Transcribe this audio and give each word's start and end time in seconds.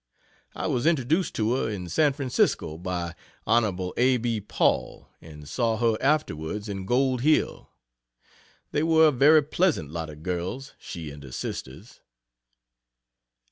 I 0.55 0.65
was 0.65 0.87
introduced 0.87 1.35
to 1.35 1.53
her 1.53 1.69
in 1.69 1.87
San 1.87 2.13
Francisco 2.13 2.75
by 2.75 3.13
Hon. 3.45 3.93
A. 3.97 4.17
B. 4.17 4.41
Paul, 4.41 5.07
and 5.21 5.47
saw 5.47 5.77
her 5.77 5.95
afterwards 6.01 6.67
in 6.67 6.87
Gold 6.87 7.21
Hill. 7.21 7.69
They 8.71 8.81
were 8.81 9.09
a 9.09 9.11
very 9.11 9.43
pleasant 9.43 9.91
lot 9.91 10.09
of 10.09 10.23
girls 10.23 10.73
she 10.79 11.11
and 11.11 11.21
her 11.21 11.31
sisters. 11.31 11.99